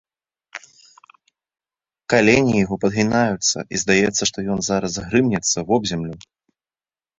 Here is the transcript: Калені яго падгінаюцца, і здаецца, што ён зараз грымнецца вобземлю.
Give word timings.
Калені 2.13 2.57
яго 2.63 2.75
падгінаюцца, 2.87 3.57
і 3.75 3.83
здаецца, 3.83 4.23
што 4.33 4.37
ён 4.57 4.67
зараз 4.71 4.93
грымнецца 5.13 5.57
вобземлю. 5.71 6.15